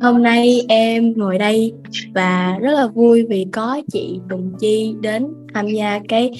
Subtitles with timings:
[0.00, 1.72] Hôm nay em ngồi đây
[2.14, 6.30] và rất là vui vì có chị Tùng Chi đến tham gia cái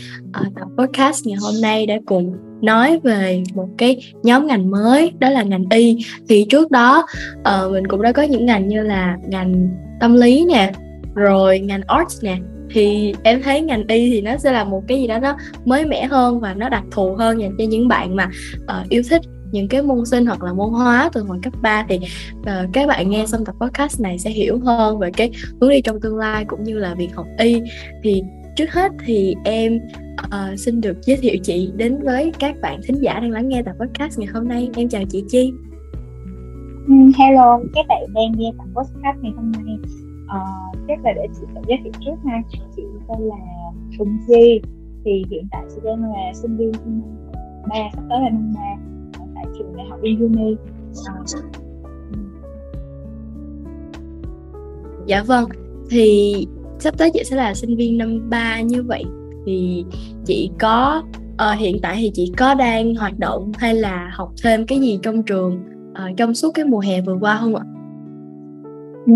[0.41, 5.13] uh, tập podcast ngày hôm nay để cùng nói về một cái nhóm ngành mới
[5.19, 5.97] đó là ngành y.
[6.29, 7.07] Thì trước đó
[7.39, 9.69] uh, mình cũng đã có những ngành như là ngành
[10.01, 10.73] tâm lý nè
[11.15, 12.39] rồi ngành arts nè.
[12.71, 15.87] Thì em thấy ngành y thì nó sẽ là một cái gì đó nó mới
[15.87, 18.31] mẻ hơn và nó đặc thù hơn dành cho những bạn mà
[18.81, 21.87] uh, yêu thích những cái môn sinh hoặc là môn hóa từ hồi cấp 3
[21.89, 21.99] thì
[22.41, 25.81] uh, các bạn nghe xong tập podcast này sẽ hiểu hơn về cái hướng đi
[25.81, 27.63] trong tương lai cũng như là việc học y.
[28.03, 28.23] Thì
[28.57, 29.81] trước hết thì em
[30.27, 33.63] uh, xin được giới thiệu chị đến với các bạn thính giả đang lắng nghe
[33.63, 34.71] tập podcast ngày hôm nay.
[34.77, 35.53] Em chào chị Chi.
[36.89, 39.77] Ừ, hello các bạn đang nghe tập podcast ngày hôm nay.
[40.25, 42.43] Uh, chắc là để chị tự giới thiệu trước ha.
[42.77, 43.37] Chị tên là
[43.99, 44.61] Trung Chi.
[45.05, 47.03] Thì hiện tại chị đang là sinh viên năm
[47.69, 48.90] ba sắp tới là năm ba
[49.59, 51.29] trường đại học Uni uh,
[55.07, 55.45] Dạ vâng
[55.91, 56.35] thì
[56.79, 59.05] sắp tới chị sẽ là sinh viên năm ba như vậy.
[59.47, 59.85] Thì
[60.25, 61.03] chị có
[61.35, 64.99] uh, hiện tại thì chị có đang hoạt động hay là học thêm cái gì
[65.03, 65.61] trong trường
[65.93, 67.65] uh, trong suốt cái mùa hè vừa qua không ạ?
[69.07, 69.13] Ừ,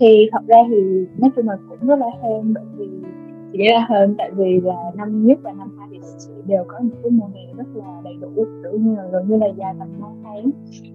[0.00, 0.76] thì thật ra thì
[1.18, 2.86] nói chung là cũng rất là hơn bởi vì
[3.52, 5.77] nghĩ là hơn tại vì là năm nhất và năm
[6.18, 9.28] chị đều có những cái mùa hè rất là đầy đủ kiểu như là gần
[9.28, 10.50] như là dài tầm 3 tháng.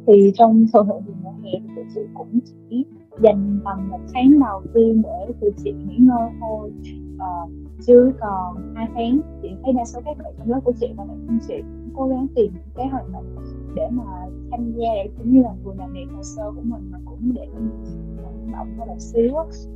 [0.07, 2.85] Thì trong thời hội mùa hè thì tụi chị cũng chỉ
[3.21, 6.71] dành tầm một tháng đầu tiên để tụi chị nghỉ ngơi thôi.
[7.15, 7.49] Uh,
[7.87, 11.05] chứ còn hai tháng chị thấy đa số các bạn trong lớp của chị và
[11.05, 13.35] bạn thân chị cũng cố gắng tìm cái hoạt động
[13.75, 14.03] để mà
[14.51, 17.33] tham gia để cũng như là vừa làm đẹp hồ sơ của mình mà cũng
[17.33, 19.33] để vận động hơi một xíu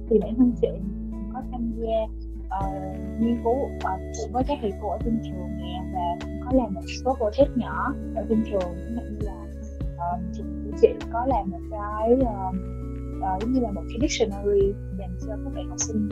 [0.09, 0.67] thì bản thân chị
[1.11, 5.57] cũng có tham gia uh, nghiên cứu uh, với các thầy cô ở trên trường
[5.57, 9.45] nè và cũng có làm một số project nhỏ ở trên trường ví như là
[9.95, 10.43] uh, chị,
[10.81, 12.55] chị có làm một cái uh,
[13.17, 16.09] uh, giống như là một cái dictionary dành cho các bạn học sinh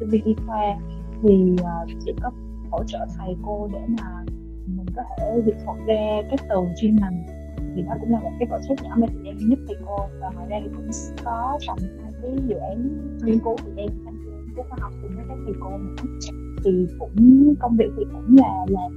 [0.00, 0.76] sinh viên y khoa.
[1.22, 2.30] Thì uh, chị có
[2.70, 4.24] hỗ trợ thầy cô để mà
[4.66, 7.26] mình có thể dịch thuật ra các từ chuyên ngành.
[7.76, 9.98] Thì đó cũng là một cái project nhỏ mà chị đang giúp thầy cô.
[10.20, 10.90] Và ngoài ra thì cũng
[11.24, 11.78] có tầm
[12.22, 12.88] cái dự án
[13.24, 13.90] nghiên cứu của em
[14.56, 15.94] tham khoa học cùng với các thầy cô nữa
[16.64, 18.92] thì cũng công việc thì cũng là làm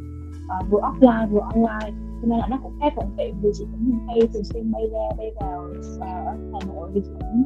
[0.45, 1.94] uh, ờ, vừa offline vừa online.
[2.22, 4.84] Cho nên là nó cũng khá thuận tiện vì chị cũng hay thường xuyên bay
[4.91, 5.68] ra bay vào
[6.00, 7.44] ờ, ở Hà Nội thì cũng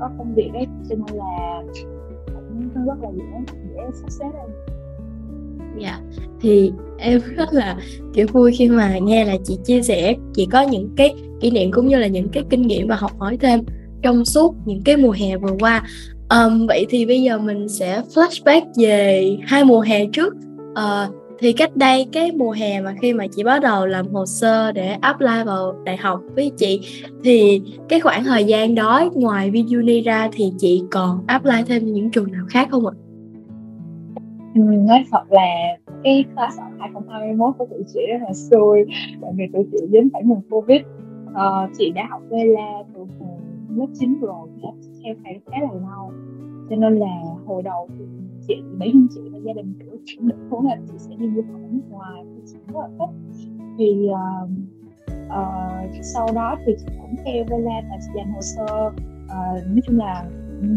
[0.00, 0.66] có công việc đấy.
[0.88, 1.62] Cho nên là
[2.34, 4.50] cũng rất là dễ dễ sắp xếp em
[5.78, 6.00] dạ.
[6.40, 7.76] Thì em rất là
[8.14, 10.14] kiểu vui khi mà nghe là chị chia sẻ.
[10.34, 13.10] Chị có những cái kỷ niệm cũng như là những cái kinh nghiệm và học
[13.18, 13.60] hỏi thêm
[14.02, 15.82] trong suốt những cái mùa hè vừa qua
[16.34, 20.34] um, vậy thì bây giờ mình sẽ flashback về hai mùa hè trước
[20.72, 24.26] uh, thì cách đây cái mùa hè mà khi mà chị bắt đầu làm hồ
[24.26, 26.80] sơ để apply vào đại học với chị
[27.24, 32.10] thì cái khoảng thời gian đó ngoài VUNI ra thì chị còn apply thêm những
[32.10, 32.94] trường nào khác không ạ?
[34.54, 38.84] Ừ, nói thật là cái class 2021 của tụi chị rất là xui
[39.20, 40.80] bởi vì tụi chị dính phải mùa Covid
[41.30, 43.00] uh, chị đã học VELA từ
[43.76, 44.72] lớp 9 rồi lớp
[45.04, 46.12] theo thầy khá là lâu.
[46.70, 48.04] Cho nên là hồi đầu thì
[48.48, 51.26] chị bản thân chị và gia đình kiểu chuẩn định hướng là chị sẽ đi
[51.34, 53.44] du học ở nước ngoài thì chị rất là thích.
[53.78, 54.50] Thì uh,
[55.26, 59.98] uh, sau đó thì chị cũng theo Vela và dành hồ sơ uh, nói chung
[59.98, 60.30] là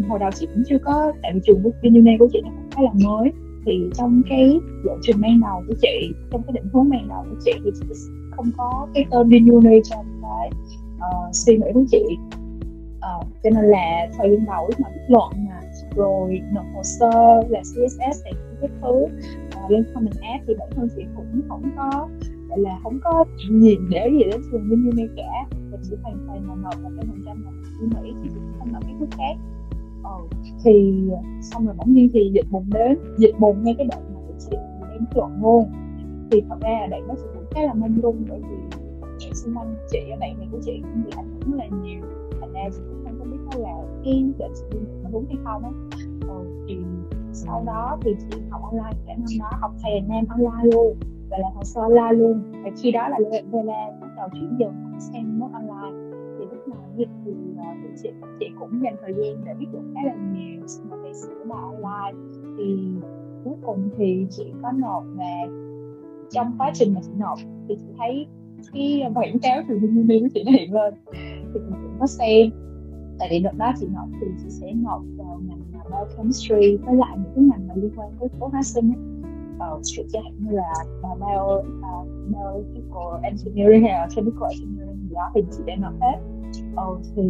[0.08, 2.82] hồi đầu chị cũng chưa có tại vì trường Vinune của chị nó cũng khá
[2.82, 3.32] là mới.
[3.66, 7.24] Thì trong cái lộ trình ban đầu của chị trong cái định hướng ban đầu
[7.30, 7.86] của chị thì chị
[8.30, 10.50] không có cái tên Vinune trong cái
[10.96, 12.18] uh, suy nghĩ của chị
[13.20, 15.60] uh, cho nên là thời gian đầu lúc mà viết luận mà
[15.96, 19.04] rồi nộp hồ sơ là CSS này cái thứ
[19.64, 22.08] uh, lên comment app thì bản thân chị cũng không có
[22.48, 25.56] gọi là không có nhìn để gì đến trường minh như này cả.
[25.70, 27.50] Và chỉ hoàn toàn là nộp một cái phần trăm là
[27.80, 29.36] như mỹ thì cũng không nộp cái thứ khác.
[30.02, 30.18] Ờ,
[30.64, 31.02] thì
[31.42, 34.56] xong rồi bỗng nhiên thì dịch bùng đến dịch bùng ngay cái đoạn mà chị
[34.92, 35.72] em chọn luôn.
[36.30, 38.78] Thì thật ra là đoạn đó chị cũng khá là manh lung bởi vì
[39.18, 41.66] chị xung quanh chị và bạn bè của chị cũng bị ảnh hưởng rất là
[41.82, 42.00] nhiều.
[42.40, 42.97] Thành ra chị cũng
[43.50, 45.70] không là cái định sự có đúng hay không á.
[46.28, 46.76] Ừ, thì
[47.32, 50.96] sau đó thì chị học online cả năm đó học thầy nam online luôn
[51.30, 52.42] và làm hồ sơ online luôn.
[52.64, 53.18] Và khi đó là
[53.50, 56.08] Vela bắt đầu chuyển dần sang mốt online.
[56.38, 58.10] Thì lúc nào dịch thì uh, chị
[58.40, 60.60] chị cũng dành thời gian để viết được khá là nhiều
[60.90, 62.18] mà thầy sửa bài online.
[62.58, 62.78] Thì
[63.44, 65.46] cuối cùng thì chị có nộp và
[66.30, 68.26] trong quá trình mà chị nộp thì chị thấy
[68.72, 70.94] cái quảng cáo từ Uni của chị nó hiện lên.
[71.12, 71.20] Thì
[71.54, 72.50] chị cũng có xem
[73.18, 76.94] tại vì đợt đó chị nộp thì chị sẽ nộp vào ngành à, biochemistry với
[76.96, 78.92] lại những cái ngành mà liên quan tới phố hóa sinh
[79.58, 79.80] uh,
[80.12, 80.72] chẳng hạn như là
[81.12, 85.76] uh, bio à, uh, biological engineering hay là chemical engineering gì đó thì chị đã
[85.76, 86.18] nộp hết.
[86.88, 87.22] Uh, thì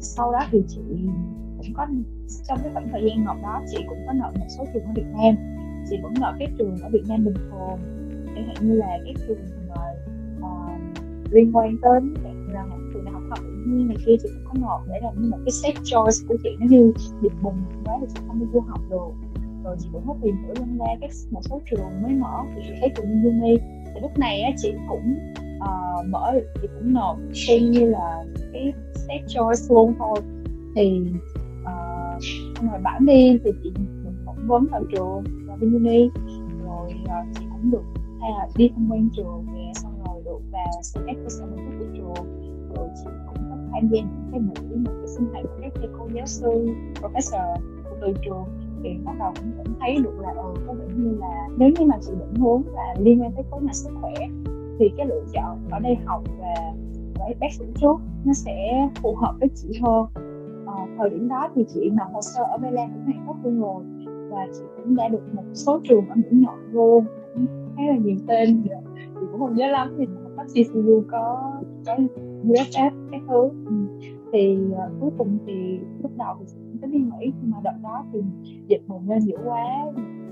[0.00, 0.80] sau đó thì chị
[1.56, 1.86] cũng có
[2.48, 4.92] trong cái khoảng thời gian nộp đó chị cũng có nộp một số trường ở
[4.94, 5.34] Việt Nam.
[5.90, 7.78] Chị vẫn nộp các trường ở Việt Nam bình thường
[8.34, 9.82] chẳng hạn như là các trường mà
[10.38, 12.00] uh, liên quan tới
[13.66, 16.36] như này kia chị cũng có nộp để làm như một cái set choice của
[16.42, 16.92] chị nó như
[17.22, 19.10] dịch bùng quá thì chị không đi du học được.
[19.64, 22.62] Rồi chị cũng có tìm hiểu lên ra các một số trường mới mở thì
[22.68, 23.56] chị thấy trường như Uni
[23.94, 25.14] thì lúc này á, chị cũng
[25.56, 26.32] uh, mở
[26.62, 30.16] chị cũng nộp xem như là cái set choice luôn thôi.
[30.74, 31.02] Thì
[31.62, 32.22] uh,
[32.56, 36.08] xong rồi bản đi thì chị được phỏng vấn vào trường và bên uni.
[36.64, 37.84] Rồi uh, chị cũng được
[38.20, 41.78] hay là đi tham quan trường nè xong rồi được vào select của sở phẩm
[41.78, 42.26] của trường.
[42.76, 43.31] Rồi chị cũng
[43.72, 46.66] tham gia những cái buổi một cái sinh hoạt của các thầy cô giáo sư
[47.00, 48.44] professor của từ trường.
[48.82, 51.86] Thì bắt đầu cũng cũng thấy được là ừ có vẻ như là nếu như
[51.86, 54.14] mà chị định hướng là liên quan tới khối ngành sức khỏe
[54.78, 56.54] thì cái lựa chọn ở đây học và
[57.18, 60.06] với bác sĩ trước nó sẽ phù hợp với chị hơn.
[60.66, 63.34] À, thời điểm đó thì chị nộp hồ sơ ở Ba Lan cũng hoàn tất
[63.44, 63.84] luôn rồi
[64.30, 67.04] và chị cũng đã được một số trường ở mũi nhọn luôn.
[67.34, 67.46] Cũng
[67.76, 71.52] khá là nhiều tên chị cũng không nhớ lắm thì bác CCU có
[71.86, 71.96] có
[72.48, 73.50] USF cái thứ.
[73.66, 73.72] Ừ.
[74.32, 77.74] thì uh, cuối cùng thì lúc đầu thì cũng tính đi Mỹ nhưng mà đợt
[77.82, 78.20] đó thì
[78.68, 79.66] dịch bùng lên dữ quá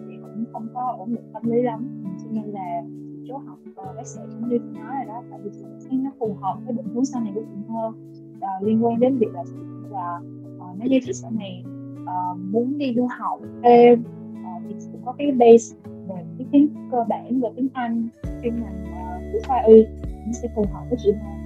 [0.09, 2.05] thì cũng không có ổn định tâm lý lắm.
[2.23, 2.83] Cho nên là
[3.29, 5.51] chỗ học uh, bác sĩ cũng như nói rồi đó tại vì
[5.89, 7.95] thấy nó phù hợp với định hướng sau này của chị hơn.
[8.37, 9.45] Uh, liên quan đến việc là
[9.91, 10.21] là
[10.59, 11.65] ờ, uh, nếu như chị sau này
[12.03, 15.77] uh, muốn đi du học thêm uh, thì cũng có cái base
[16.09, 18.09] về cái tiếng cơ bản về tiếng Anh
[18.43, 19.85] chuyên ngành uh, của khoa y
[20.27, 21.40] nó sẽ phù hợp với chị hơn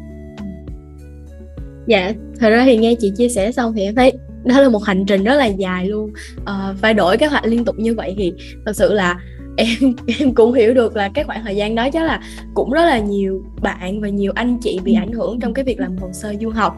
[1.86, 4.12] dạ thật ra thì nghe chị chia sẻ xong thì em thấy
[4.44, 6.12] đó là một hành trình rất là dài luôn.
[6.40, 8.32] Uh, phải đổi kế hoạch liên tục như vậy thì
[8.66, 9.20] thật sự là
[9.56, 12.20] em em cũng hiểu được là cái khoảng thời gian đó chắc là
[12.54, 15.80] cũng rất là nhiều bạn và nhiều anh chị bị ảnh hưởng trong cái việc
[15.80, 16.76] làm hồ sơ du học.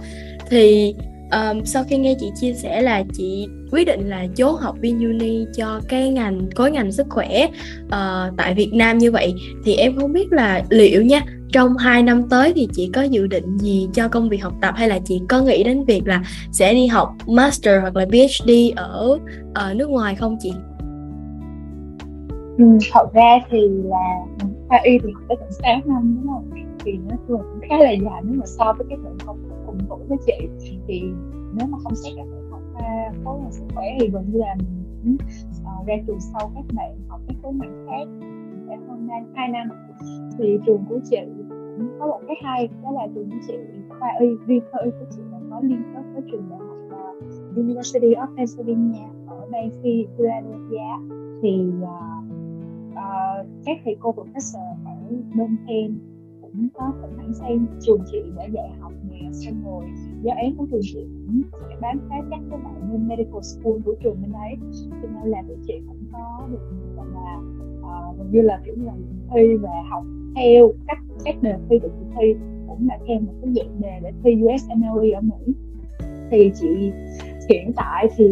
[0.51, 0.95] Thì
[1.33, 5.01] um, sau khi nghe chị chia sẻ là chị quyết định là chốt học viên
[5.01, 7.47] uni cho cái ngành khối ngành sức khỏe
[7.85, 9.35] uh, tại Việt Nam như vậy
[9.65, 13.27] thì em không biết là liệu nha trong 2 năm tới thì chị có dự
[13.27, 16.23] định gì cho công việc học tập hay là chị có nghĩ đến việc là
[16.53, 19.19] sẽ đi học master hoặc là PhD ở,
[19.55, 20.53] ở nước ngoài không chị?
[22.59, 24.19] Ừ, thật ra thì là
[24.69, 26.51] khoa y thì học tới tận 6 năm đúng không?
[26.85, 29.37] Thì nó cũng khá là dài nếu mà so với cái bạn học
[29.89, 30.49] tuổi với chị.
[30.87, 31.03] Thì
[31.55, 34.39] nếu mà không xét các bạn học khoa khối là sức khỏe thì gần như
[34.39, 35.17] là mình
[35.65, 38.27] ờ, uh, ra trường sau các bạn học các khối ngành khác.
[38.69, 39.69] Sẽ hơn năm hai năm
[40.39, 41.17] thì trường của chị
[41.77, 43.55] cũng có một cái hay đó là trường của chị
[43.99, 46.79] khoa y riêng khoa y của chị là có liên kết với trường đại học
[46.87, 49.09] uh, University of Pennsylvania.
[49.27, 50.91] Ở bang Philadelphia
[51.43, 51.89] thì uh,
[52.93, 54.93] uh, các thầy cô professor ở
[55.37, 55.99] bên em
[56.43, 58.93] cũng có thỉnh thoảng sang trường chị để dạy học
[59.33, 59.85] xong rồi.
[60.23, 63.75] Giáo án của trường chị cũng sẽ bám sát chắc với lại bên medical school
[63.85, 64.57] của trường bên đấy.
[65.03, 67.39] Cho nên là tụi chị cũng có được gọi là
[67.81, 68.93] uh, gần như là kiểu là
[69.31, 70.05] thi và học
[70.37, 72.35] theo cách các đề thi của chị thi.
[72.69, 75.55] Cũng là theo một cái dạng đề để thi USMLE ở Mỹ.
[76.31, 76.93] Thì chị
[77.51, 78.25] hiện tại thì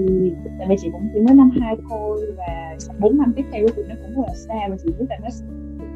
[0.58, 3.72] tại vì chị cũng chỉ mới năm hai thôi và bốn năm tiếp theo của
[3.76, 5.28] chị nó cũng rất là xa và chị biết là nó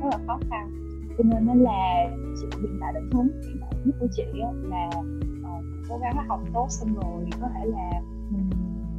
[0.01, 0.71] rất là khó khăn
[1.19, 2.11] cho nên nó là
[2.41, 4.23] chị hiện tại định hướng hiện tại nhất của chị
[4.63, 8.51] là uh, cố gắng học tốt xong rồi có thể là mình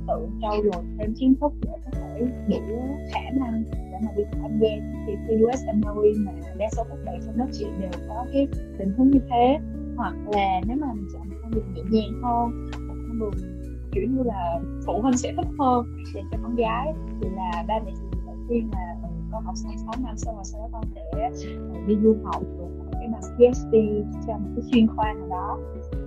[0.07, 2.79] tự trau dồi thêm kiến thức để có thể đủ
[3.13, 4.69] khả năng để mà đi tham gia
[5.07, 8.47] thì us USMLE mà đa số các bạn trong lớp chị đều có cái
[8.79, 9.57] định hướng như thế.
[9.97, 13.33] Hoặc là nếu mà mình chọn một con đường nhẹ nhàng hơn một con đường
[13.91, 17.79] kiểu như là phụ huynh sẽ thích hơn dành cho con gái thì là ba
[17.85, 20.83] mẹ chị đầu tiên là con học xong 6 năm xong rồi sau đó con
[20.95, 21.29] sẽ
[21.73, 23.75] ờ, đi du học rồi cái bằng PhD
[24.27, 25.59] trong một cái chuyên khoa nào đó.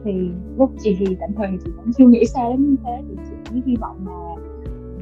[0.05, 0.13] Thì
[0.59, 3.17] lúc chị thì tạm thời thì chị cũng chưa nghĩ xa đến như thế thì
[3.29, 4.43] chị chỉ hy vọng là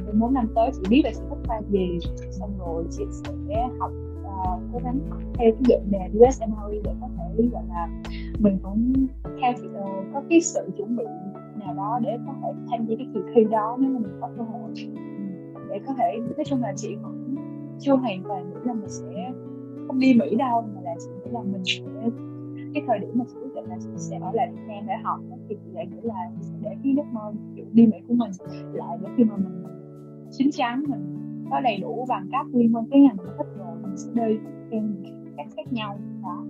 [0.05, 1.99] trong bốn năm tới chị biết là chị thích khoa gì
[2.31, 7.07] xong rồi chị sẽ học uh, cố gắng theo cái dạng đề USMLE để có
[7.17, 7.89] thể gọi là
[8.39, 9.07] mình cũng
[9.41, 11.03] theo uh, có cái sự chuẩn bị
[11.59, 14.29] nào đó để có thể tham gia cái kỳ thi đó nếu mà mình có
[14.37, 14.71] cơ hội.
[14.75, 17.20] Ừ, để có thể nói chung là chị cũng
[17.81, 19.31] chưa hoàn toàn nghĩ là mình sẽ
[19.87, 22.09] không đi Mỹ đâu, mà là chỉ nghĩ là mình sẽ,
[22.73, 24.93] cái thời điểm mà chị quyết định là chị sẽ ở lại Việt Nam để
[25.03, 25.19] học
[25.49, 27.33] thì chị lại nghĩ là chị sẽ để cái giấc mơ
[27.73, 28.31] đi Mỹ của mình
[28.73, 29.63] lại để khi mà mình
[30.31, 31.17] chín chắn, mình
[31.49, 34.37] có đầy đủ bằng cấp liên quan tới ngành mình thích rồi, mình sẽ đi
[34.71, 34.95] em
[35.37, 36.43] các khác nhau, đó.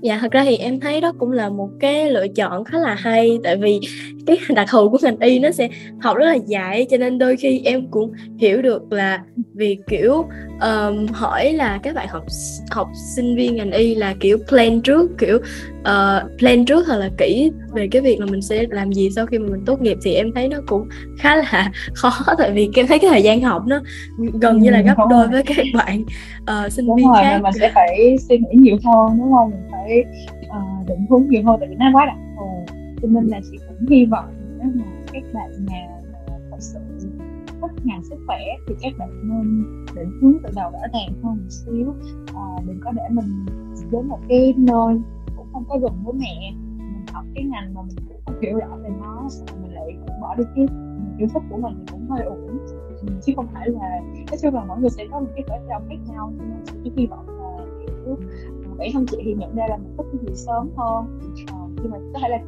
[0.00, 2.94] Dạ thật ra thì em thấy đó cũng là một cái lựa chọn khá là
[2.94, 3.80] hay, tại vì
[4.26, 5.68] cái đặc thù của ngành y nó sẽ
[6.00, 9.22] học rất là dài cho nên đôi khi em cũng hiểu được là
[9.54, 10.12] vì kiểu
[10.60, 12.24] um, hỏi là các bạn học
[12.70, 15.36] học sinh viên ngành y là kiểu plan trước kiểu
[15.80, 19.26] uh, plan trước thật là kỹ về cái việc là mình sẽ làm gì sau
[19.26, 20.88] khi mà mình tốt nghiệp thì em thấy nó cũng
[21.18, 23.80] khá là khó tại vì em thấy cái thời gian học nó
[24.40, 26.02] gần như là gấp đôi với các bạn
[26.42, 27.40] uh, sinh đúng viên rồi, khác.
[27.42, 29.50] mình sẽ phải suy nghĩ nhiều hơn đúng không?
[29.50, 30.04] Mình phải
[30.46, 32.74] uh, định hướng nhiều hơn tại vì nó quá đặc thù.
[33.02, 36.02] Cho nên là chị cũng hy vọng nếu mà các bạn nào
[36.50, 36.80] thật sự
[37.60, 38.38] thích ngành sức khỏe
[38.68, 39.64] thì các bạn nên
[39.94, 41.94] định hướng từ đầu rõ ràng hơn một xíu.
[42.34, 43.46] À, đừng có để mình
[43.90, 45.00] đến một cái nơi
[45.36, 46.52] cũng không có gần với mẹ.
[46.78, 49.96] Mình học cái ngành mà mình cũng không hiểu rõ về nó xong mình lại
[50.06, 50.66] cũng bỏ đi cái
[51.18, 52.58] yêu thích của mình cũng hơi uổng.
[53.00, 54.00] Ừ, chứ không phải là
[54.30, 56.64] nói chung là mọi người sẽ có một cái khởi đầu khác nhau cho nên
[56.66, 58.16] chị chỉ hy vọng là kiểu
[58.64, 61.20] à, bản thân chị thì nhận ra là mình thích cái gì sớm hơn.
[61.46, 62.38] À, nhưng mà có thể là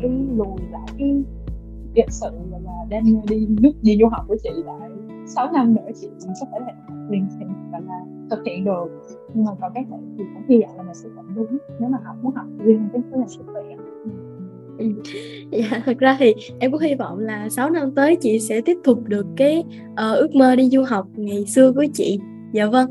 [0.00, 1.22] phải lùi lại cái
[1.94, 4.90] việc sự là đang đi nước đi du học của chị lại
[5.26, 6.08] 6 năm nữa chị
[6.40, 6.72] có thể là
[7.10, 8.86] liền thì gọi là thực hiện được
[9.34, 11.88] nhưng mà còn các bạn thì cũng hy vọng là mình sẽ tận đúng nếu
[11.88, 13.62] mà học muốn học riêng cái cái là sức khỏe
[14.78, 14.86] Ừ.
[15.50, 18.76] Dạ, thật ra thì em cũng hy vọng là 6 năm tới chị sẽ tiếp
[18.84, 22.20] tục được cái uh, ước mơ đi du học ngày xưa của chị.
[22.52, 22.90] Dạ vâng.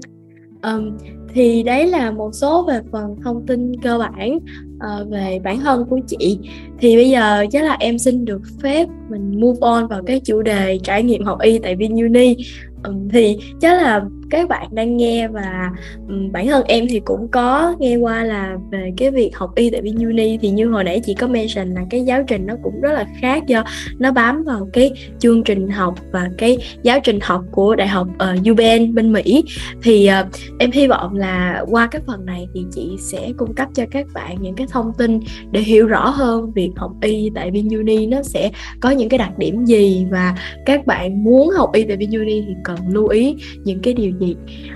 [0.63, 0.97] Um,
[1.33, 4.39] thì đấy là một số về phần thông tin cơ bản
[4.85, 6.39] uh, về bản thân của chị.
[6.79, 10.41] Thì bây giờ chắc là em xin được phép mình move on vào cái chủ
[10.41, 12.35] đề trải nghiệm học y tại VinUni.
[12.83, 14.01] Um, thì chắc là
[14.33, 15.71] các bạn đang nghe và
[16.07, 19.69] um, bản thân em thì cũng có nghe qua là về cái việc học y
[19.69, 22.81] tại VinUni thì như hồi nãy chị có mention là cái giáo trình nó cũng
[22.81, 23.63] rất là khác do
[23.99, 28.07] nó bám vào cái chương trình học và cái giáo trình học của đại học
[28.17, 29.43] ờ, uh, UBN bên Mỹ
[29.83, 30.27] thì uh,
[30.59, 34.05] em hy vọng là qua cái phần này thì chị sẽ cung cấp cho các
[34.13, 35.19] bạn những cái thông tin
[35.51, 39.37] để hiểu rõ hơn việc học y tại VinUni nó sẽ có những cái đặc
[39.37, 43.79] điểm gì và các bạn muốn học y tại VinUni thì cần lưu ý những
[43.79, 44.35] cái điều gì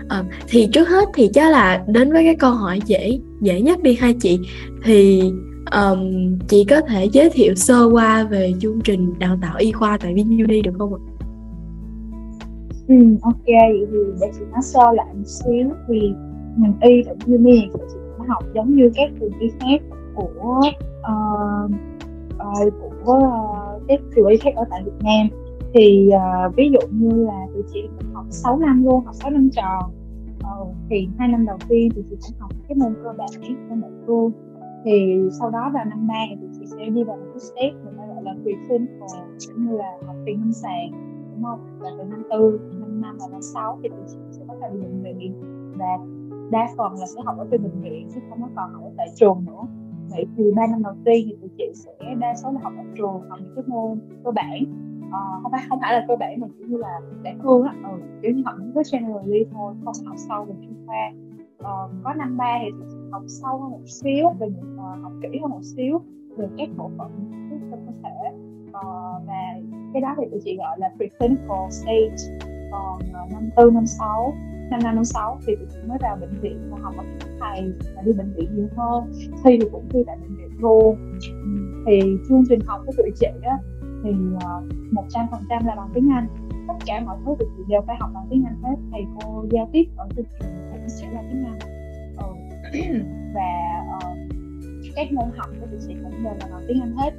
[0.10, 3.84] à, thì trước hết thì chắc là đến với cái câu hỏi dễ dễ nhất
[3.84, 4.40] đi hai chị
[4.84, 5.22] thì
[5.72, 9.98] um, chị có thể giới thiệu sơ qua về chương trình đào tạo y khoa
[9.98, 11.02] tại VinUni được không ạ?
[12.88, 16.02] Ừ, ok, vậy thì để chị nói sơ lại một xíu vì
[16.58, 19.82] ngành y tại VinUni chỉ học giống như các trường y khác
[20.16, 20.62] của
[21.00, 21.72] uh,
[22.36, 22.74] uh,
[23.06, 25.28] của uh, các trường y khác ở tại Việt Nam.
[25.74, 29.30] Thì uh, ví dụ như là tụi chị cũng học 6 năm luôn học 6
[29.30, 29.92] năm tròn.
[30.38, 33.30] Uh, thì hai năm đầu tiên thì chị cũng học cái môn cơ bản
[33.70, 34.32] môn đại luôn.
[34.86, 37.94] Thì sau đó vào năm ba thì chị sẽ đi vào một cái step người
[37.98, 40.92] ta gọi là preclinical cũng như là học tiền lâm sàng
[41.36, 41.60] đúng không?
[41.80, 44.72] Và từ năm tư năm năm và năm sáu thì tụi chị sẽ bắt đầu
[44.74, 45.14] đi về
[45.76, 45.98] và
[46.52, 48.92] đa phần là sẽ học ở trên bệnh viện chứ không có còn học ở
[48.98, 49.64] tại trường nữa.
[50.10, 52.84] Vậy thì ba năm đầu tiên thì tụi chị sẽ đa số là học ở
[52.98, 54.64] trường học những cái môn cơ bản.
[55.12, 57.74] À, không phải không phải là cơ bản mà kiểu như là đại cương á
[57.84, 61.12] ừ, kiểu như học những cái generally thôi không học sâu về chuyên khoa.
[61.58, 61.74] À,
[62.04, 62.72] có năm ba thì
[63.12, 66.02] học sâu hơn một xíu về những uh, ờ, học kỹ hơn một xíu
[66.38, 67.32] về các bộ phận
[67.72, 68.38] trong cơ thể.
[68.68, 69.60] Uh, và
[69.94, 72.48] cái đó thì tụi chị gọi là preclinical stage.
[72.72, 74.34] Còn uh, năm tư năm sáu
[74.72, 77.30] năm năm năm sáu thì tụi chị mới vào bệnh viện và học ở các
[77.40, 79.14] thầy và đi bệnh viện nhiều hơn.
[79.44, 81.18] Thi thì cũng thi tại bệnh viện luôn
[81.86, 83.58] thì chương trình học của tụi chị á
[84.04, 84.12] thì
[84.44, 86.28] ờ, một trăm phần trăm là bằng tiếng Anh.
[86.68, 88.76] Tất cả mọi thứ tụi chị đều phải học bằng tiếng Anh hết.
[88.92, 91.60] Thầy cô giao tiếp ở trên trường cũng sẽ là tiếng Anh.
[92.18, 92.28] Ừ.
[93.36, 94.18] và uh,
[94.96, 97.14] các môn học của tụi chị cũng đều là bằng tiếng Anh hết.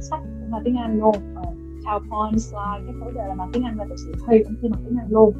[0.00, 1.16] Sách cũng là tiếng Anh luôn.
[1.40, 4.54] Uh, PowerPoint slide các thứ đều là bằng tiếng Anh và thực sự thi cũng
[4.62, 5.32] thi bằng tiếng Anh luôn.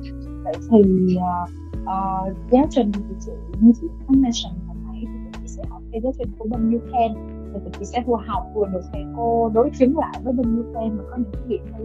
[0.45, 4.77] Vậy thì à, à, uh, uh, giáo trình thì chị như chị có mention hồi
[4.87, 7.15] nãy thì chị sẽ học cái giáo trình của bên UPenn
[7.53, 10.61] thì tụi chị sẽ vừa học vừa được thầy cô đối chứng lại với bên
[10.61, 11.85] UPenn mà có những cái điểm thi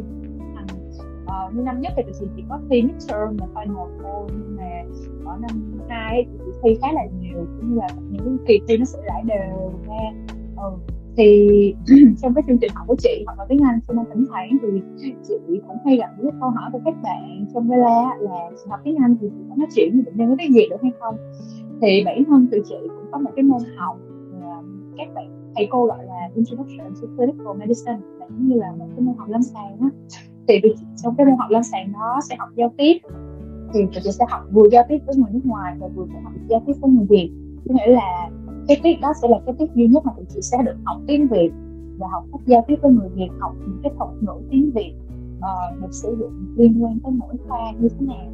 [0.56, 0.68] thành
[1.24, 4.58] uh, như năm nhất thì tụi chị chỉ có thi midterm và final thôi nhưng
[4.58, 4.84] mà
[5.32, 8.66] ở năm hai thì chị thi khá là nhiều cũng như là những cái kỳ
[8.68, 10.72] thi nó sẽ rải đều ra ừ
[11.18, 11.50] thì
[12.22, 14.58] trong cái chương trình học của chị hoặc là tiếng Anh cho nên thỉnh thoảng
[14.62, 14.68] thì
[15.28, 15.34] chị
[15.68, 18.80] cũng hay gặp những câu hỏi của các bạn trong cái la là chị học
[18.84, 20.92] tiếng Anh thì chị có nói chuyện với bệnh nhân có cái gì được hay
[21.00, 21.16] không?
[21.82, 23.98] Thì bản thân tụi chị cũng có một cái môn học
[24.98, 28.86] các bạn, thầy cô gọi là introduction to clinical medicine, là giống như là một
[28.96, 29.90] cái môn học lâm sàng á.
[30.48, 30.62] Thì
[31.04, 32.98] trong cái môn học lâm sàng đó sẽ học giao tiếp.
[33.74, 36.22] Thì tụi chị sẽ học vừa giao tiếp với người nước ngoài và vừa phải
[36.22, 37.32] học giao tiếp với người việt.
[37.68, 38.30] Có nghĩa là
[38.68, 41.02] cái tiết đó sẽ là cái tiết duy nhất mà tụi chị sẽ được học
[41.08, 41.52] tiếng Việt
[41.98, 44.94] và học cách giao tiếp với người Việt học những cái thuật ngữ tiếng Việt
[45.38, 48.32] uh, được sử dụng liên quan tới mỗi khoa như thế nào.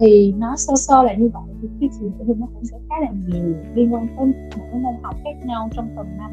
[0.00, 2.94] Thì nó sơ sơ là như vậy thì cái chuyện thì nó cũng sẽ khá
[3.00, 4.26] là nhiều liên quan tới
[4.58, 6.30] mỗi môn học khác nhau trong tuần năm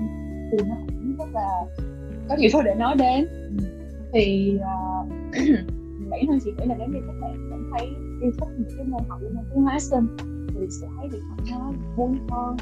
[0.52, 1.66] thì nó cũng rất là
[2.30, 3.28] có nhiều thứ để nói đến.
[4.14, 5.08] Thì uh,
[6.10, 7.88] bản thân chị nghĩ là nếu như các bạn cảm thấy
[8.22, 10.08] yêu thích những cái môn học liên quan tới hóa sinh
[10.48, 12.58] thì sẽ thấy việc học nó vui hơn.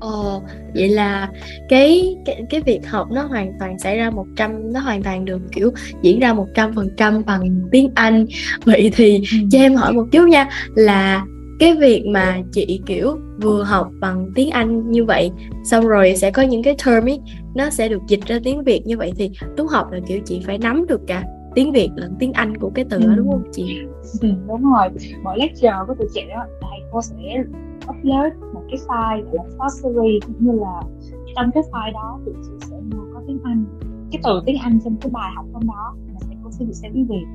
[0.00, 0.40] Ờ,
[0.74, 1.28] vậy là
[1.68, 5.40] cái cái cái việc học nó hoàn toàn xảy ra 100 nó hoàn toàn được
[5.52, 8.26] kiểu diễn ra 100% bằng tiếng Anh.
[8.64, 9.38] Vậy thì ừ.
[9.50, 11.24] cho em hỏi một chút nha là
[11.58, 15.30] cái việc mà chị kiểu vừa học bằng tiếng Anh như vậy
[15.64, 17.20] xong rồi sẽ có những cái term ấy
[17.54, 20.40] nó sẽ được dịch ra tiếng Việt như vậy thì tú học là kiểu chị
[20.46, 21.24] phải nắm được cả
[21.54, 23.78] tiếng Việt lẫn tiếng Anh của cái từ đó đúng không chị?
[24.20, 24.88] Ừ, đúng rồi.
[25.22, 27.16] Mỗi lecture của tụi chị đó thầy cô sẽ
[27.88, 28.32] upload
[28.70, 30.82] cái file gọi là glossary cũng như là
[31.36, 33.64] trong cái file đó tụi chị sẽ mua có tiếng Anh.
[34.12, 37.06] Cái từ tiếng Anh trong cái bài học trong đó mà thầy cô sẽ tiếng
[37.06, 37.26] Việt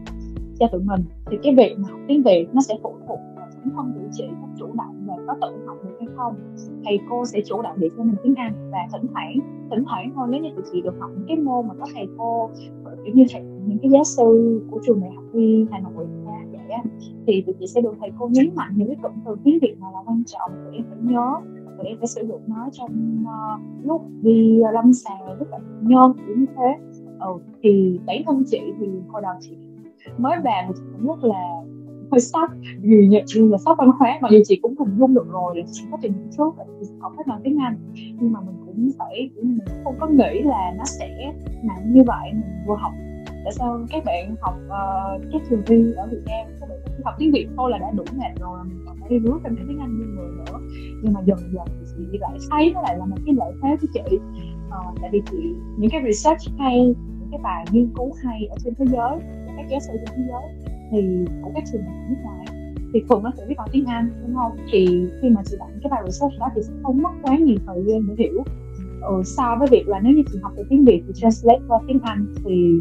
[0.59, 1.03] cho tụi mình.
[1.25, 4.09] Thì cái việc mà học tiếng Việt nó sẽ phụ thuộc vào bản thân tụi
[4.11, 6.35] chị có chủ động và có tự học được hay không.
[6.85, 9.39] Thầy cô sẽ chủ động để cho mình tiếng Anh và thỉnh thoảng
[9.71, 12.07] thỉnh thoảng thôi nếu như tụi chị được học những cái môn mà có thầy
[12.17, 12.49] cô,
[13.05, 16.07] kiểu như thầy, những cái giáo sư của trường đại học y Hà Nội
[16.75, 16.83] á
[17.27, 19.75] thì tụi chị sẽ được thầy cô nhấn mạnh những cái cụm từ tiếng Việt
[19.79, 20.51] nào là quan trọng.
[20.65, 21.41] Tụi em phải nhớ
[21.77, 25.61] tụi em phải sử dụng nó trong uh, lúc đi uh, lâm sàng lúc gặp
[25.81, 26.99] nhân cũng như thế.
[27.19, 29.55] Ừ, thì bản thân chị thì hồi đầu chị
[30.17, 31.63] mới vào thì cũng rất là
[32.11, 32.49] hơi sốc
[32.81, 35.57] vì nhận như là sốc văn hóa mà dù chị cũng hình dung được rồi
[35.57, 37.77] là chị có trình những trước là chị học hết bằng tiếng Anh.
[37.95, 42.29] Nhưng mà mình cũng phải mình không có nghĩ là nó sẽ nặng như vậy
[42.33, 42.93] mình vừa học
[43.43, 47.15] tại sao các bạn học uh, các trường thi ở Việt Nam các bạn học
[47.17, 49.79] tiếng Việt thôi là đã đủ mệt rồi mình còn phải đi rước thêm tiếng
[49.79, 50.59] Anh như người nữa.
[51.03, 53.77] Nhưng mà dần dần thì chị lại thấy nó lại là một cái lợi thế
[53.81, 54.17] của chị.
[54.67, 55.37] Uh, tại vì chị
[55.77, 56.77] những cái research hay
[57.19, 59.19] những cái bài nghiên cứu hay ở trên thế giới
[59.57, 62.45] các giáo sư trên thế giới thì của các trường đại học nước ngoài
[62.93, 64.51] thì thường nó sẽ viết bằng tiếng Anh đúng không?
[64.71, 64.87] Thì
[65.21, 67.83] khi mà chị đọc cái bài research đó thì sẽ không mất quá nhiều thời
[67.87, 68.43] gian để hiểu.
[69.01, 71.79] Ừ, so với việc là nếu như chị học được tiếng Việt thì translate qua
[71.87, 72.79] tiếng Anh thì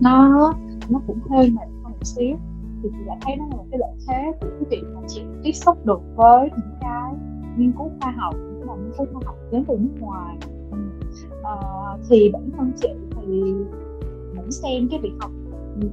[0.00, 0.52] nó
[0.88, 2.36] nó cũng hơi mệt hơn một xíu.
[2.82, 5.22] Thì chị đã thấy nó là một cái lợi thế của cái việc mà chị
[5.42, 7.12] tiếp xúc được với những cái
[7.56, 10.36] nghiên cứu khoa học những cái nghiên cứu khoa học đến từ nước ngoài.
[11.44, 11.54] À,
[12.08, 13.54] thì bản thân chị thì
[14.36, 15.30] cũng xem cái việc học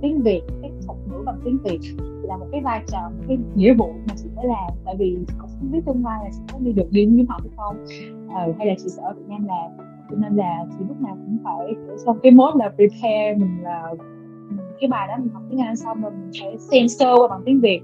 [0.02, 1.80] tiếng Việt cái thuật ngữ bằng tiếng Việt
[2.24, 4.74] là một cái vai trò một cái nghĩa vụ mà chị phải làm.
[4.86, 7.42] Tại vì cũng không biết tương lai là chị có đi được đi như học
[7.42, 7.78] hay không.
[8.46, 11.18] Ừ, hay là chị sẽ ở Việt Nam làm cho nên là chị lúc nào
[11.26, 13.94] cũng phải xong cái mode là prepare mình là
[14.80, 17.42] cái bài đó mình học tiếng Anh xong rồi mình phải xem sơ qua bằng
[17.46, 17.82] tiếng Việt.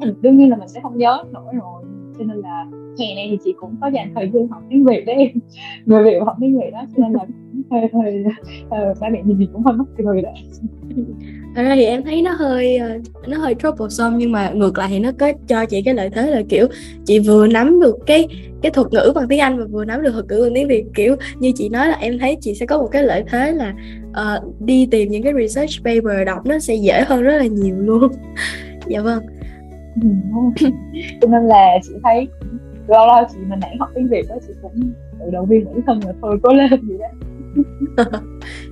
[0.20, 1.84] Đương nhiên là mình sẽ không nhớ nổi rồi
[2.18, 2.66] cho nên là
[3.00, 5.32] hè này thì chị cũng có dành thời gian học tiếng Việt đấy
[5.86, 7.24] người Việt học tiếng Việt đó cho nên là
[7.70, 8.24] hơi hơi
[8.64, 10.34] uh, ba mẹ nhìn mình cũng hơi mắc cười đấy.
[11.54, 14.88] Thật ra thì em thấy nó hơi ờ, nó hơi troublesome nhưng mà ngược lại
[14.90, 16.66] thì nó có cho chị cái lợi thế là kiểu
[17.04, 18.28] chị vừa nắm được cái
[18.62, 20.84] cái thuật ngữ bằng tiếng Anh và vừa nắm được thuật ngữ bằng tiếng Việt.
[20.94, 23.74] Kiểu như chị nói là em thấy chị sẽ có một cái lợi thế là
[24.10, 27.76] uh, đi tìm những cái research paper đọc nó sẽ dễ hơn rất là nhiều
[27.76, 28.12] luôn.
[28.86, 29.22] Dạ vâng
[31.20, 32.28] cho nên là chị thấy
[32.88, 35.80] lâu lâu chị mà nãy học tiếng Việt đó chị cũng tự động viên bản
[35.86, 37.06] thân là thôi cố lên gì đó.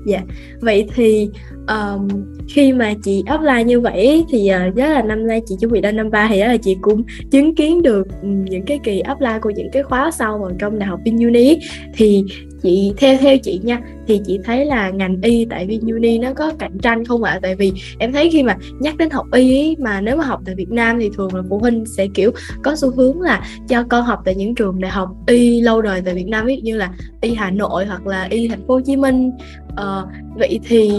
[0.06, 0.20] Dạ.
[0.60, 1.30] Vậy thì
[1.68, 2.08] um,
[2.48, 5.72] khi mà chị apply như vậy thì ờ, uh, rất là năm nay chị chuẩn
[5.72, 9.00] bị lên năm ba thì đó là chị cũng chứng kiến được những cái kỳ
[9.00, 11.58] apply của những cái khóa sau vào trong đại học VinUni
[11.94, 12.24] thì
[12.66, 16.52] chị theo theo chị nha thì chị thấy là ngành y tại VinUni nó có
[16.58, 17.32] cạnh tranh không ạ?
[17.32, 17.38] À?
[17.42, 20.40] Tại vì em thấy khi mà nhắc đến học y ấy, mà nếu mà học
[20.46, 22.30] tại Việt Nam thì thường là phụ huynh sẽ kiểu
[22.62, 26.02] có xu hướng là cho con học tại những trường đại học y lâu đời
[26.04, 28.74] tại Việt Nam ví dụ như là y Hà Nội hoặc là y Thành phố
[28.74, 29.30] Hồ Chí Minh.
[29.72, 30.92] Uh, vậy thì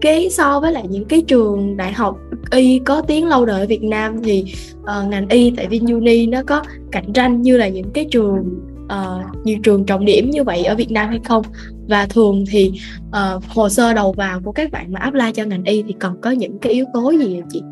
[0.00, 2.18] cái so với lại những cái trường đại học
[2.50, 4.44] y có tiếng lâu đời ở Việt Nam thì
[4.80, 9.46] uh, ngành y tại VinUni nó có cạnh tranh như là những cái trường uh,
[9.46, 11.42] nhiều trường trọng điểm như vậy ở Việt Nam hay không
[11.88, 12.72] và thường thì
[13.08, 16.16] uh, hồ sơ đầu vào của các bạn mà apply cho ngành y thì cần
[16.20, 17.62] có những cái yếu tố gì vậy chị?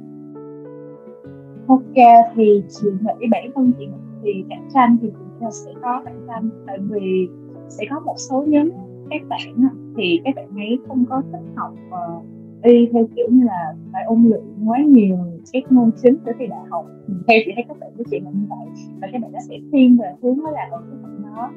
[1.67, 1.95] ok
[2.35, 3.85] thì chị nghĩ bản thân chị
[4.23, 5.07] thì cạnh tranh thì
[5.39, 7.27] cũng sẽ có cạnh tranh tại vì
[7.69, 8.69] sẽ có một số nhóm
[9.09, 12.25] các bạn thì các bạn ấy không có thích học uh,
[12.63, 15.17] y theo kiểu như là phải ôn luyện quá nhiều
[15.53, 16.85] các môn chính tới thi đại học.
[17.07, 18.67] Theo chị thấy các bạn của chị là như vậy.
[19.01, 21.51] Và các bạn nó sẽ thiên về hướng đó là ở cái bạn nó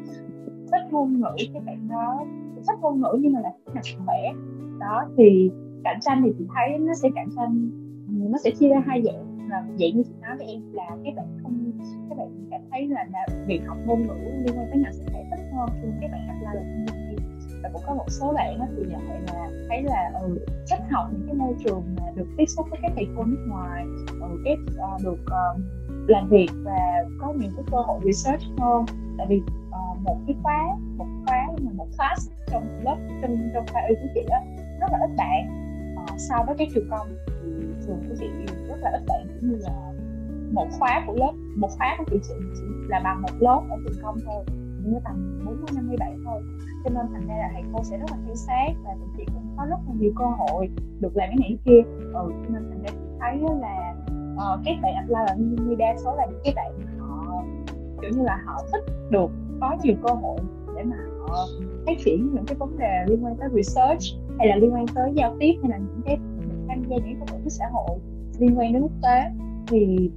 [0.72, 2.24] thích ngôn ngữ các bạn nó
[2.68, 4.32] thích ngôn ngữ nhưng mà là thích mạnh khỏe.
[4.80, 5.50] Đó thì
[5.84, 7.70] cạnh tranh thì chị thấy nó sẽ cạnh tranh
[8.08, 9.48] nó sẽ chia ra hai dạng.
[9.48, 11.72] Là vậy như chị nói với em là các bạn không
[12.08, 15.04] các bạn cảm thấy là, là việc học ngôn ngữ liên quan tới ngành sẽ
[15.12, 16.93] thể thích hơn khi các bạn apply là
[17.64, 20.38] và cũng có một số bạn nó thì nhận là thấy là ừ,
[20.70, 23.46] thích học những cái môi trường mà được tiếp xúc với các thầy cô nước
[23.48, 23.84] ngoài
[24.20, 24.56] ừ, cái
[24.94, 25.60] uh, được uh,
[26.08, 28.84] làm việc và có những cái cơ hội research hơn.
[29.18, 33.64] Tại vì uh, một cái khóa một khóa mà một class trong lớp trong trong
[33.72, 34.36] khoa y của chị đó
[34.80, 35.42] rất là ít bạn
[36.02, 37.08] uh, so với cái trường công.
[37.26, 37.50] Thì
[37.86, 38.26] trường của chị
[38.68, 39.92] rất là ít bạn cũng như là
[40.52, 44.02] một khóa của lớp một khóa của chị chỉ là bằng một lớp ở trường
[44.02, 44.44] công thôi
[44.84, 46.42] như tầm bốn mươi năm mươi bạn thôi.
[46.84, 49.24] Cho nên thành ra là thầy cô sẽ rất là thiếu sát và tụi chị
[49.34, 50.68] cũng có rất là nhiều cơ hội
[51.00, 51.90] được làm cái này cái kia.
[52.14, 53.94] Ừ cho nên thành ra chị thấy là
[54.34, 57.42] uh, các bạn apply là như đa số là những cái bạn họ
[58.02, 60.38] kiểu như là họ thích được có nhiều cơ hội
[60.76, 61.46] để mà họ
[61.86, 64.02] phát triển những cái vấn đề liên quan tới research
[64.38, 66.18] hay là liên quan tới giao tiếp hay là những cái
[66.68, 67.98] tham gia những cái tổ chức xã hội
[68.38, 69.22] liên quan đến quốc tế.
[69.66, 70.10] Thì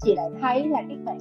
[0.00, 1.18] chị lại thấy là các bạn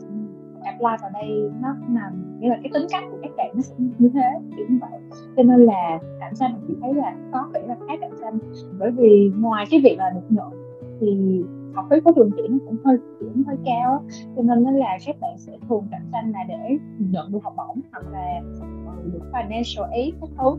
[0.63, 3.75] apply vào đây nó nằm nghĩa là cái tính cách của các bạn nó sẽ
[3.77, 4.99] như thế kiểu như vậy.
[5.37, 8.37] Cho nên là cạnh xanh chị thấy là có vẻ là khá cạnh tranh.
[8.79, 10.67] Bởi vì ngoài cái việc là được nhận
[10.99, 14.03] thì học phí của trường chị nó cũng hơi cũng hơi cao
[14.35, 17.53] cho nên nó là các bạn sẽ thường cạnh tranh là để nhận được học
[17.57, 18.41] bổng hoặc là
[18.87, 20.57] ờ, được financial aid các thứ.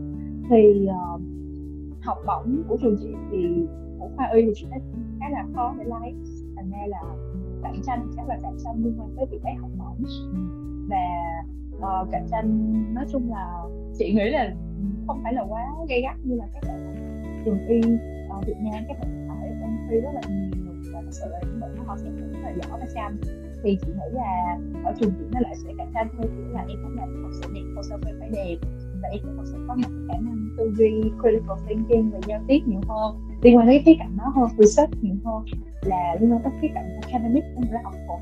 [0.49, 1.21] Thì uh,
[2.01, 3.65] học bổng của trường chị thì
[3.99, 4.79] của khoa y thì chị thấy
[5.19, 6.15] khá là khó để lấy.
[6.55, 7.01] Thành ra là
[7.63, 10.03] cạnh tranh chắc là cạnh tranh liên quan tới việc lấy học bổng.
[10.89, 11.05] Và
[11.79, 13.63] uh, cạnh tranh nói chung là
[13.97, 14.53] chị nghĩ là
[15.07, 16.95] không phải là quá gay gắt như là các bạn
[17.45, 17.81] trường y
[18.29, 18.83] ở Việt Nam.
[18.87, 21.97] Các bạn phải ôn thi rất là nhiều và thật sự là những bạn họ
[21.97, 23.19] sẽ rất là giỏi và chăm
[23.63, 26.59] thì chị nghĩ là ở trường chị nó lại sẽ cạnh tranh theo kiểu là
[26.59, 28.55] em phải làm học sẽ đẹp hồ sơ phải phải đẹp
[29.01, 32.59] và em cũng sẽ có một khả năng tư duy critical thinking và giao tiếp
[32.65, 33.15] nhiều hơn.
[33.41, 35.45] Liên quan tới cái khía cạnh đó hơn research nhiều hơn
[35.81, 38.21] là liên quan tới khía cạnh academic cũng là học thuật.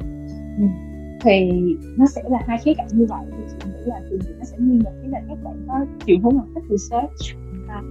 [0.58, 1.52] Ừ thì
[1.98, 3.26] nó sẽ là hai khía cạnh như vậy.
[3.32, 6.18] Thì chị nghĩ là từ nó sẽ nghiêng về cái là các bạn có chịu
[6.24, 7.82] hướng là cách research à,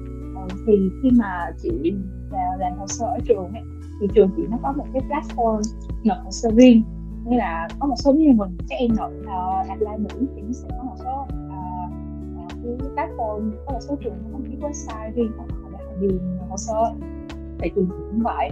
[0.67, 1.95] thì khi mà chị
[2.31, 3.63] vào làm hồ sơ ở trường ấy,
[4.01, 5.63] thì trường chị nó có một cái platform
[6.05, 6.83] nộp hồ sơ riêng.
[7.25, 10.43] Như là có một số như mình các em nộp uh, ờ, apply mỹ thì
[10.43, 14.57] nó sẽ có một số uh, cái platform có một số trường có một cái
[14.61, 16.95] website riêng của họ để họ điền hồ sơ
[17.59, 18.51] tại trường cũng vậy.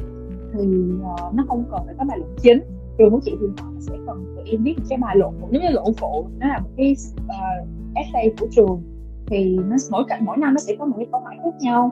[0.52, 2.60] Thì uh, nó không cần phải có bài luận chính
[2.98, 5.62] trường của chị thì họ sẽ cần tụi em viết một cái bài luận giống
[5.62, 8.82] như luận phụ nó là một cái uh, essay của trường.
[9.26, 11.90] Thì nó mỗi cạnh mỗi năm nó sẽ có một cái câu hỏi khác nhau.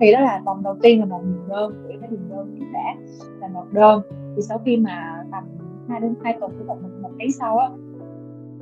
[0.00, 2.56] Thì đó là vòng đầu tiên là một điền đơn tụi em phải điền đơn
[2.58, 2.94] trước đã
[3.40, 4.02] là nộp đơn.
[4.36, 5.44] Thì sau khi mà tầm
[5.88, 7.68] hai đến hai tuần của một một tháng sau á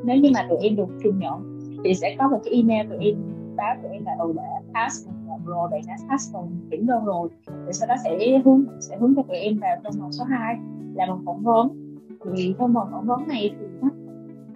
[0.04, 2.98] nếu như mà tụi em được trường nhận thì sẽ có một cái email tụi
[3.04, 3.14] em
[3.56, 4.42] báo tụi em là ừ đã
[4.74, 5.08] pass
[5.46, 9.14] rồi bạn đã pass phần chuyển đơn rồi thì sau đó sẽ hướng sẽ hướng
[9.16, 10.56] cho tụi em vào trong vòng số 2
[10.94, 11.96] là một phỏng vấn.
[12.24, 13.88] Thì trong vòng phỏng vấn này thì nó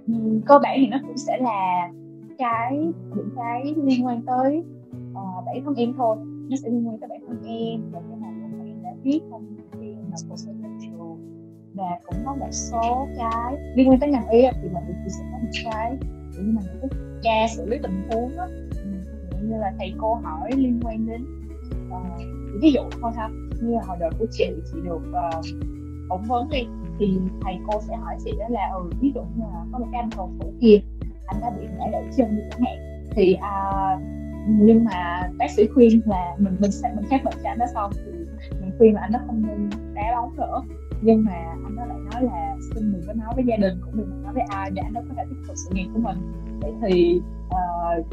[0.06, 1.90] ừ, cơ bản thì nó cũng sẽ là
[2.38, 4.64] cái những cái liên quan tới
[5.10, 6.16] uh, bản thân em thôi.
[6.50, 8.28] Nó sẽ liên quan tới bản thân em và cái mà
[8.64, 10.98] em đã viết trong khi là làm hồ trường
[11.74, 15.24] và cũng có một số cái liên quan tới ngành y thì mình cũng sẽ
[15.32, 15.98] có một cái
[16.38, 16.90] như mà những cái
[17.22, 18.46] ca xử lý tình huống đó,
[19.42, 21.24] như là thầy cô hỏi liên quan đến
[21.94, 23.28] uh, ví dụ thôi ha
[23.62, 25.44] như là hồi đợt của chị chị được uh,
[26.08, 26.66] phỏng vấn đi
[26.98, 29.86] thì thầy cô sẽ hỏi chị đó là ừ ví dụ như là có một
[29.92, 30.80] cái anh cầu thủ kia
[31.26, 32.76] anh đã bị ngã đẩy chân như chẳng hạn
[33.10, 37.50] thì uh, nhưng mà bác sĩ khuyên là mình mình sẽ mình khép bệnh cho
[37.50, 38.12] anh đó xong thì
[38.60, 40.62] mình khuyên là anh đó không nên đá bóng nữa.
[41.02, 41.32] Nhưng mà
[41.64, 44.34] anh đó lại nói là xin đừng có nói với gia đình cũng đừng nói
[44.34, 46.16] với ai để anh đó có thể tiếp tục sự nghiệp của mình.
[46.60, 48.06] Vậy thì uh,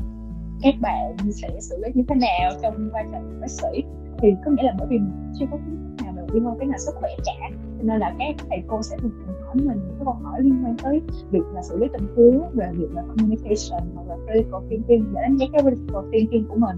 [0.61, 3.83] các bạn sẽ xử lý như thế nào trong vai trò bác sĩ.
[4.17, 6.57] Thì có nghĩa là bởi vì mình chưa có kiến thức nào về liên quan
[6.57, 9.55] tới nào sức khỏe cả cho nên là các thầy cô sẽ thường thường hỏi
[9.55, 12.71] mình những cái câu hỏi liên quan tới việc là xử lý tình huống về
[12.73, 16.77] việc là communication hoặc là critical thinking để đánh giá cái critical thinking của mình.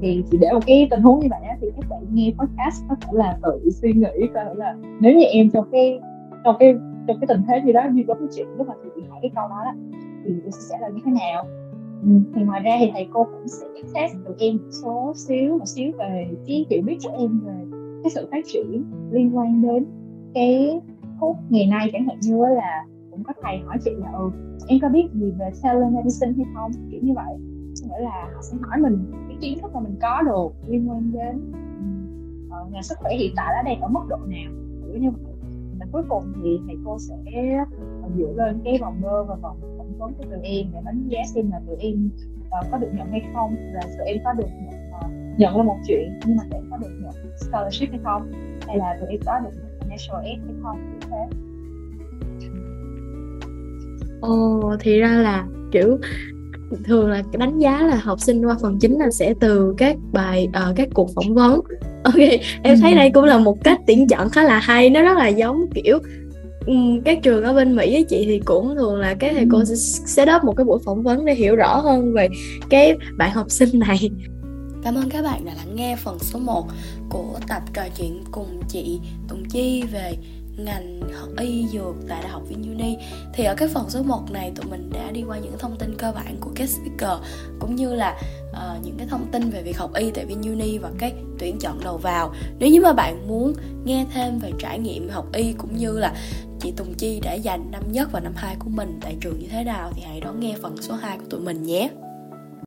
[0.00, 2.84] Thì chỉ để một cái tình huống như vậy á, thì các bạn nghe podcast
[2.88, 6.00] có thể là tự suy nghĩ coi là nếu như em trong cái
[6.44, 6.74] trong cái
[7.06, 9.30] trong cái tình thế gì đó như giống cái chuyện lúc mà chị hỏi cái
[9.34, 9.72] câu đó, đó
[10.24, 11.46] thì sẽ là như thế nào?
[12.02, 15.58] Ừ, thì ngoài ra thì thầy cô cũng sẽ test tụi em một số xíu
[15.58, 19.62] một xíu về cái hiểu biết của em về cái sự phát triển liên quan
[19.62, 19.84] đến
[20.34, 20.80] cái
[21.20, 21.90] thuốc ngày nay.
[21.92, 24.30] Chẳng hạn như là cũng có thầy hỏi chị là ừ
[24.68, 26.70] em có biết gì về telemedicine hay không?
[26.90, 27.36] Kiểu như vậy.
[27.88, 31.12] Nghĩa là họ sẽ hỏi mình cái kiến thức mà mình có được liên quan
[31.12, 31.86] đến ừ,
[32.50, 34.52] ờ, uh, ngành sức khỏe hiện tại đã đang ở mức độ nào.
[34.86, 35.32] Kiểu như vậy.
[35.80, 37.16] Và cuối cùng thì thầy cô sẽ
[38.02, 39.60] ờ, dựa lên cái vòng đơn và vòng
[39.98, 40.66] vấn của tụi em.
[40.72, 44.06] để đánh giá xem là tụi em uh, có được nhận hay không và tụi
[44.06, 47.00] em có được nhận uh, nhận là một chuyện nhưng mà tụi em có được
[47.02, 48.32] nhận scholarship hay không?
[48.66, 50.78] Hay là tụi em có được nhận special ed hay không?
[50.92, 51.36] Như thế.
[54.20, 55.98] Ồ, thì ra là kiểu
[56.84, 60.48] thường là đánh giá là học sinh qua phần chính là sẽ từ các bài
[60.48, 61.60] uh, các cuộc phỏng vấn.
[62.04, 62.14] Ok
[62.62, 65.28] em thấy đây cũng là một cách tuyển chọn khá là hay nó rất là
[65.28, 65.98] giống kiểu
[67.04, 69.74] các trường ở bên Mỹ ấy chị thì cũng thường là các thầy cô sẽ
[70.06, 72.28] set up một cái buổi phỏng vấn để hiểu rõ hơn về
[72.68, 74.10] cái bạn học sinh này.
[74.84, 76.66] Cảm ơn các bạn đã lắng nghe phần số 1
[77.10, 80.16] của tập trò chuyện cùng chị Tùng Chi về
[80.58, 81.00] ngành
[81.38, 82.96] y dược tại Đại học VinUni
[83.34, 85.94] thì ở cái phần số 1 này tụi mình đã đi qua những thông tin
[85.98, 87.18] cơ bản của các speaker
[87.60, 90.90] cũng như là uh, những cái thông tin về việc học y tại VinUni và
[90.98, 92.34] cái tuyển chọn đầu vào.
[92.58, 93.52] Nếu như mà bạn muốn
[93.84, 96.14] nghe thêm về trải nghiệm học y cũng như là
[96.60, 99.46] chị Tùng Chi đã dành năm nhất và năm hai của mình tại trường như
[99.50, 101.90] thế nào thì hãy đón nghe phần số 2 của tụi mình nhé.